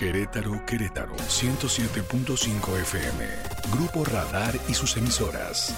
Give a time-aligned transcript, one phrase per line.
[0.00, 3.26] Querétaro, Querétaro, 107.5 FM.
[3.72, 5.74] Grupo Radar y sus emisoras.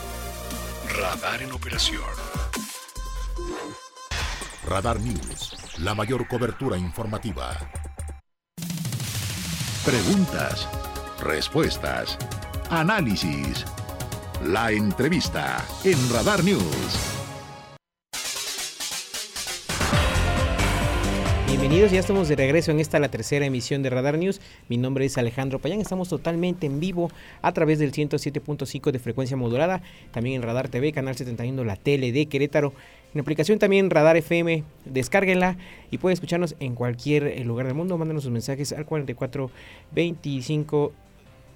[1.01, 2.03] Radar en operación.
[4.69, 7.57] Radar News, la mayor cobertura informativa.
[9.87, 10.69] Preguntas,
[11.23, 12.19] respuestas,
[12.69, 13.65] análisis.
[14.45, 17.10] La entrevista en Radar News.
[21.51, 24.41] Bienvenidos, ya estamos de regreso en esta la tercera emisión de Radar News.
[24.69, 27.11] Mi nombre es Alejandro Payán, estamos totalmente en vivo
[27.43, 32.13] a través del 107.5 de frecuencia modulada, también en Radar TV, canal 71, la tele
[32.13, 32.73] de Querétaro,
[33.13, 35.57] en aplicación también Radar FM, descárguenla
[35.91, 40.93] y pueden escucharnos en cualquier eh, lugar del mundo, mándanos sus mensajes al 4425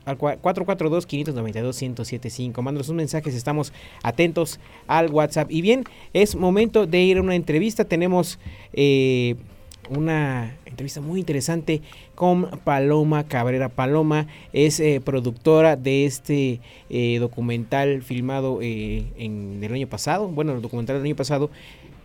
[0.07, 2.63] al 442-592-1075.
[2.63, 5.53] Mándanos sus mensajes, estamos atentos al WhatsApp.
[5.53, 7.85] Y bien, es momento de ir a una entrevista.
[7.87, 8.41] Tenemos
[8.75, 9.37] eh,
[9.89, 11.83] una entrevista muy interesante
[12.15, 13.69] con Paloma Cabrera.
[13.69, 16.61] Paloma es eh, productora de este
[16.91, 21.51] eh, documental filmado eh, en el año pasado, bueno, el documental del año pasado,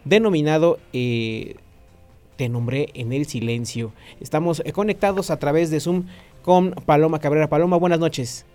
[0.06, 3.92] denominado Te nombré en el silencio.
[4.22, 6.06] Estamos conectados a través de Zoom
[6.42, 7.50] con Paloma Cabrera.
[7.50, 8.46] Paloma, buenas noches.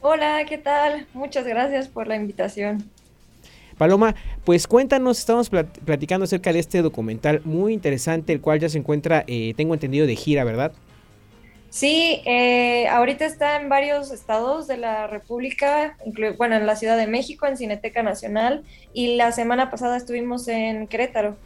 [0.00, 1.06] Hola, ¿qué tal?
[1.12, 2.90] Muchas gracias por la invitación.
[3.76, 8.78] Paloma, pues cuéntanos, estamos platicando acerca de este documental muy interesante, el cual ya se
[8.78, 10.72] encuentra, eh, tengo entendido, de gira, ¿verdad?
[11.70, 15.96] Sí, eh, ahorita está en varios estados de la República,
[16.38, 20.86] bueno, en la Ciudad de México, en Cineteca Nacional, y la semana pasada estuvimos en
[20.86, 21.36] Querétaro.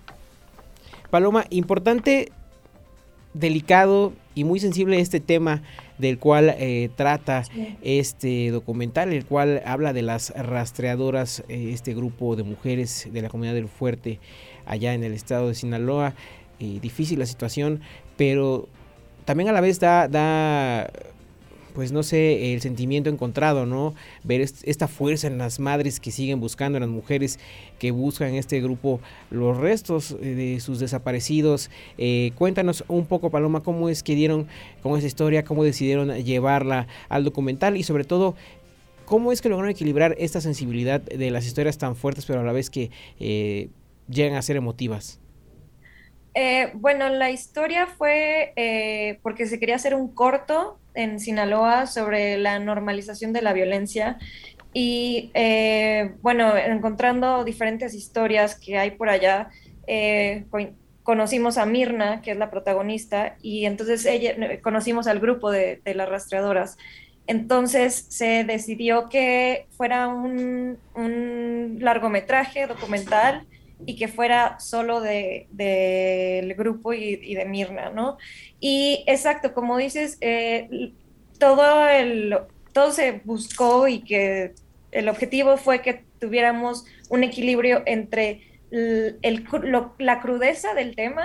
[1.09, 2.31] Paloma, importante,
[3.33, 5.63] delicado y muy sensible este tema
[5.99, 7.43] del cual eh, trata
[7.83, 13.31] este documental, el cual habla de las rastreadoras, eh, este grupo de mujeres de la
[13.31, 14.21] comunidad del Fuerte
[14.65, 16.15] allá en el estado de Sinaloa.
[16.61, 17.81] Eh, difícil la situación,
[18.17, 18.69] pero
[19.25, 20.89] también a la vez da, da
[21.75, 23.95] pues no sé, el sentimiento encontrado, ¿no?
[24.25, 27.39] Ver esta fuerza en las madres que siguen buscando, en las mujeres
[27.79, 31.71] que buscan este grupo los restos eh, de sus desaparecidos.
[31.97, 34.49] Eh, cuéntanos un poco, Paloma, cómo es que dieron
[34.83, 38.35] con esa historia, cómo decidieron llevarla al documental y sobre todo
[39.05, 42.53] ¿Cómo es que lograron equilibrar esta sensibilidad de las historias tan fuertes, pero a la
[42.53, 43.71] vez que eh,
[44.07, 45.19] llegan a ser emotivas?
[46.75, 48.53] bueno, la historia fue
[49.23, 54.19] porque se quería hacer un corto en Sinaloa sobre la normalización de la violencia
[54.73, 59.49] y eh, bueno, encontrando diferentes historias que hay por allá,
[59.87, 60.45] eh,
[61.03, 66.09] conocimos a Mirna, que es la protagonista, y entonces ella, conocimos al grupo de, las
[66.09, 66.77] rastreadoras.
[67.27, 70.79] Entonces se decidió que fuera un,
[71.81, 73.47] largometraje documental
[73.87, 78.19] y que fuera solo del de, grupo y, de Mirna, ¿no?
[78.61, 80.93] Y exacto, como dices, eh,
[81.39, 82.37] todo, el,
[82.73, 84.55] todo se buscó y que
[84.91, 89.47] el objetivo fue que tuviéramos un equilibrio entre el,
[89.99, 91.25] la crudeza del tema,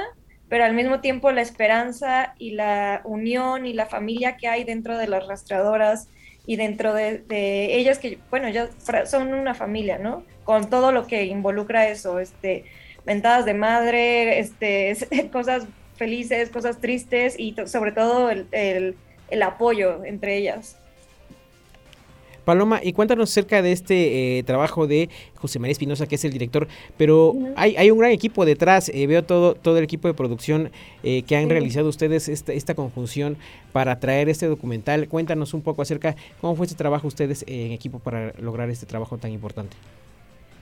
[0.49, 4.97] pero al mismo tiempo la esperanza y la unión y la familia que hay dentro
[4.97, 6.07] de las rastreadoras
[6.45, 7.23] y dentro de,
[7.75, 8.69] ellas que, bueno, ya
[9.05, 10.23] son una familia, ¿no?
[10.43, 12.65] Con todo lo que involucra eso, este,
[13.05, 14.95] ventadas de madre, este,
[15.31, 15.65] cosas
[15.95, 20.77] felices, cosas tristes y sobre todo el, el, apoyo entre ellas.
[22.43, 26.31] Paloma, y cuéntanos acerca de este eh, trabajo de José María Espinosa, que es el
[26.31, 26.67] director,
[26.97, 30.71] pero hay, hay, un gran equipo detrás, eh, veo todo, todo el equipo de producción
[31.03, 33.37] eh, que han realizado ustedes esta, esta conjunción
[33.71, 35.07] para traer este documental.
[35.07, 39.17] Cuéntanos un poco acerca cómo fue este trabajo ustedes en equipo para lograr este trabajo
[39.17, 39.75] tan importante.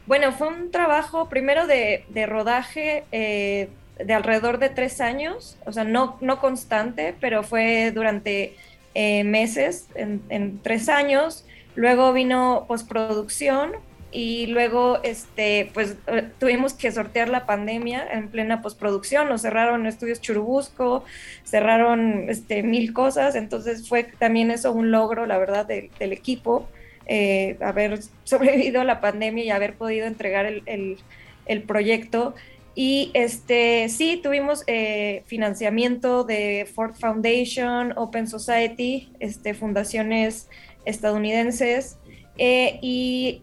[0.05, 5.83] Bueno, fue un trabajo primero de, de rodaje de alrededor de tres años, o sea,
[5.83, 8.55] no, no constante, pero fue durante
[8.95, 11.45] meses, en, tres años.
[11.75, 13.71] Luego vino postproducción
[14.11, 19.29] y luego, este, pues, eh, tuvimos que sortear la pandemia en plena postproducción.
[19.29, 21.05] Nos cerraron estudios Churubusco,
[21.43, 26.67] cerraron este, mil cosas, entonces fue también eso un logro, la verdad, del equipo.
[27.07, 32.35] Eh, haber sobrevivido a la pandemia y haber podido entregar el, proyecto.
[32.73, 40.47] Y este, sí, tuvimos eh, financiamiento de Ford Foundation, Open Society, este, fundaciones
[40.85, 41.97] estadounidenses,
[42.37, 43.41] eh, y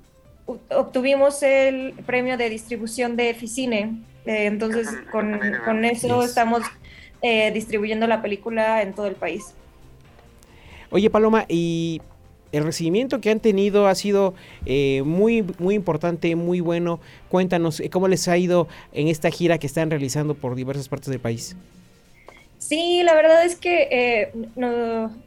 [0.71, 4.03] obtuvimos el premio de distribución de Ficine.
[4.25, 6.63] entonces, con, con eso estamos
[7.53, 9.55] distribuyendo la película en todo el país.
[10.91, 12.01] Oye, Paloma, y
[12.53, 17.01] el recibimiento que han tenido ha sido eh, muy, muy importante, muy bueno.
[17.29, 21.11] Cuéntanos eh, cómo les ha ido en esta gira que están realizando por diversas partes
[21.11, 21.57] del país.
[22.69, 24.33] Sí, la verdad es que eh,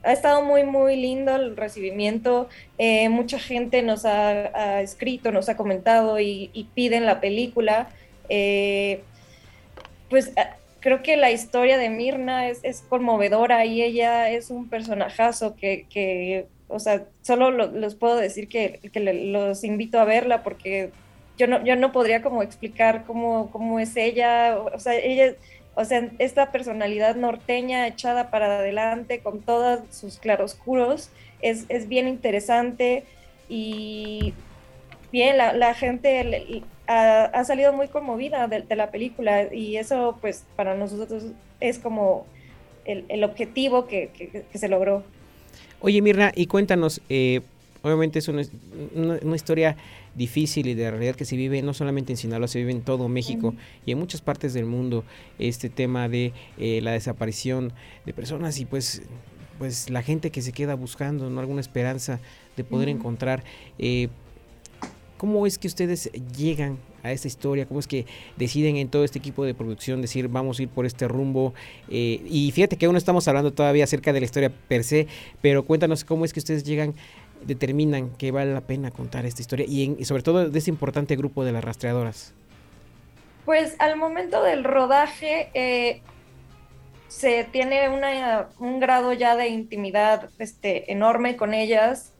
[0.04, 2.48] ha estado muy, muy lindo el recibimiento.
[2.78, 7.88] Eh, mucha gente nos ha, escrito, nos ha comentado y, piden la película.
[8.28, 9.02] Eh,
[10.08, 10.32] pues
[10.78, 16.78] creo que la historia de Mirna es, conmovedora y ella es un personajazo que, o
[16.78, 20.90] sea, solo los puedo decir que, los invito a verla porque
[21.36, 24.56] yo no, yo no podría como explicar cómo, cómo es ella.
[24.72, 25.34] O sea, ella
[25.74, 31.10] o sea, esta personalidad norteña echada para adelante con todos sus claroscuros
[31.40, 33.04] es, es bien interesante
[33.48, 34.34] y
[35.12, 41.24] bien, la, gente ha, salido muy conmovida de, la película y eso pues para nosotros
[41.60, 42.26] es como
[42.84, 45.04] el, objetivo que, se logró.
[45.80, 47.42] Oye Mirna, y cuéntanos, eh,
[47.82, 48.42] obviamente es una,
[48.94, 49.76] una historia
[50.14, 53.08] difícil y de realidad que se vive no solamente en Sinaloa, se vive en todo
[53.08, 53.54] México
[53.86, 55.04] y en muchas partes del mundo
[55.38, 57.72] este tema de eh, la desaparición
[58.04, 59.02] de personas y pues
[59.58, 61.38] pues la gente que se queda buscando ¿no?
[61.38, 62.20] alguna esperanza
[62.56, 63.44] de poder encontrar
[63.78, 64.08] eh,
[65.22, 67.64] ¿Cómo es que ustedes llegan a esta historia?
[67.64, 68.06] ¿Cómo es que
[68.36, 71.54] deciden en todo este equipo de producción decir vamos a ir por este rumbo?
[71.88, 75.06] Eh, y fíjate que aún no estamos hablando todavía acerca de la historia per se,
[75.40, 76.94] pero cuéntanos cómo es que ustedes llegan
[77.46, 81.44] determinan que vale la pena contar esta historia y, sobre todo de ese importante grupo
[81.44, 82.32] de las rastreadoras?
[83.44, 86.00] Pues al momento del rodaje eh,
[87.08, 87.88] se tiene
[88.58, 92.12] un grado ya de intimidad este, enorme con ellas,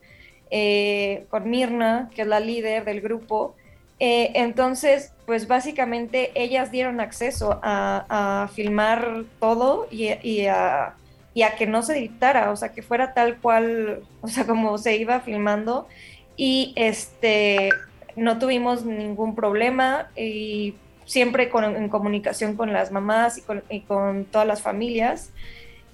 [0.51, 3.55] eh, con Mirna, que es la líder del grupo.
[3.99, 10.95] Eh, entonces, pues básicamente ellas dieron acceso a, filmar todo y a
[11.33, 14.77] y a que no se dictara, o sea, que fuera tal cual, o sea, como
[14.77, 15.87] se iba filmando
[16.35, 17.69] y este
[18.15, 20.75] no tuvimos ningún problema y
[21.05, 25.31] siempre con, en comunicación con las mamás y con, todas las familias.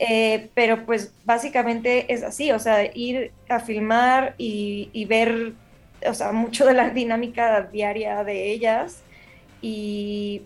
[0.02, 5.54] Eh, pero pues básicamente es así, o sea, ir a filmar y, y, ver,
[6.06, 9.02] o sea, mucho de la dinámica diaria de ellas
[9.62, 10.44] y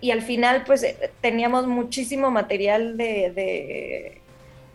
[0.00, 4.20] y al final pues eh, teníamos muchísimo material de,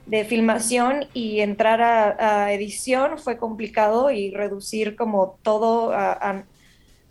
[0.06, 6.44] de, filmación y entrar a, edición fue complicado y reducir como todo a,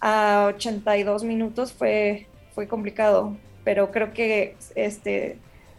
[0.01, 5.39] a, 82 minutos fue, fue complicado, pero creo que este,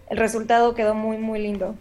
[0.09, 1.75] el resultado quedó muy, muy lindo.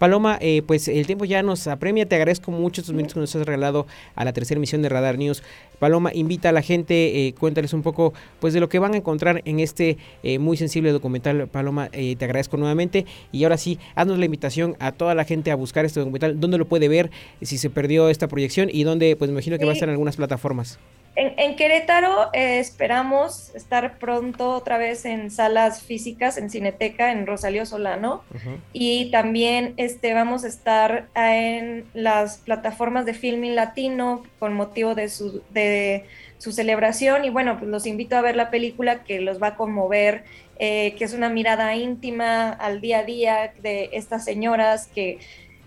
[0.00, 2.06] Paloma, eh, pues el tiempo ya nos apremia.
[2.06, 5.18] Te agradezco mucho estos minutos que nos has regalado a la tercera emisión de Radar
[5.18, 5.42] News.
[5.78, 8.96] Paloma, invita a la gente, eh, cuéntales un poco pues de lo que van a
[8.96, 11.48] encontrar en este eh, muy sensible documental.
[11.48, 13.04] Paloma, te agradezco nuevamente.
[13.30, 16.40] Y ahora sí, haznos la invitación a toda la gente a buscar este documental.
[16.40, 17.10] ¿Dónde lo puede ver?
[17.42, 19.92] Si se perdió esta proyección y dónde, pues me imagino que va a estar en
[19.92, 20.78] algunas plataformas.
[21.16, 27.66] En, Querétaro eh, esperamos estar pronto otra vez en salas físicas, en Cineteca, en Rosalío
[27.66, 28.22] Solano.
[28.72, 35.08] Y también este, vamos a estar en las plataformas de filming latino con motivo de
[35.08, 36.06] su, de
[36.38, 37.24] su celebración.
[37.24, 40.24] Y bueno, pues los invito a ver la película que los va a conmover,
[40.58, 45.18] eh, que es una mirada íntima al día a día de estas señoras que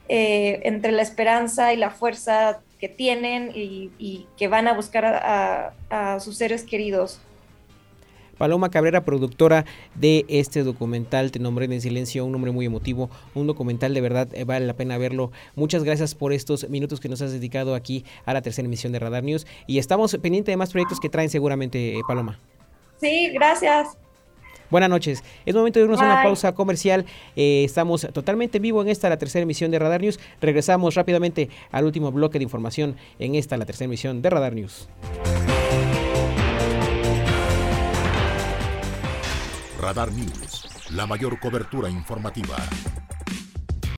[0.09, 6.19] eh, entre la esperanza y la fuerza que tienen y, que van a buscar a,
[6.19, 7.21] sus seres queridos.
[8.37, 9.63] Paloma Cabrera, productora
[9.95, 14.27] de este documental, Te nombré en silencio, un nombre muy emotivo, un documental de verdad,
[14.33, 15.31] eh, vale la pena verlo.
[15.55, 18.99] Muchas gracias por estos minutos que nos has dedicado aquí a la tercera emisión de
[18.99, 22.37] Radar News y estamos pendientes de más proyectos que traen seguramente, eh, Paloma.
[22.99, 23.97] Sí, gracias.
[24.73, 25.23] Buenas noches.
[25.45, 27.05] Es momento de irnos a una pausa comercial.
[27.35, 30.19] Eh, estamos totalmente en vivo en esta, la tercera emisión de Radar News.
[30.41, 34.89] Regresamos rápidamente al último bloque de información en esta, la tercera emisión de Radar News.
[39.79, 42.55] Radar News, la mayor cobertura informativa.